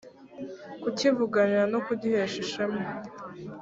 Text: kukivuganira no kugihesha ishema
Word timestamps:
kukivuganira 0.81 1.63
no 1.73 1.79
kugihesha 1.85 2.37
ishema 2.45 2.81